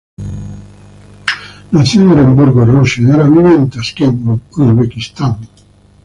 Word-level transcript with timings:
Nació 1.73 2.01
en 2.01 2.07
Oremburgo, 2.13 2.65
Rusia 2.65 3.07
y 3.07 3.11
ahora 3.11 3.29
vive 3.29 3.53
en 3.53 3.69
Taskent, 3.69 4.41
Uzbekistán. 4.57 5.37